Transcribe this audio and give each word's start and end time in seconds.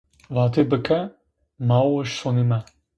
Vati 0.37 0.63
bi 0.71 0.79
ke, 0.89 0.99
“mao 1.73 2.03
sonime”. 2.19 2.63